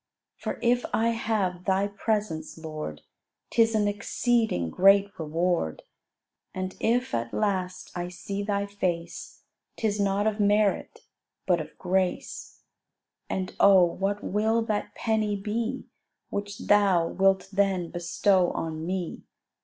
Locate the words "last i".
7.35-8.09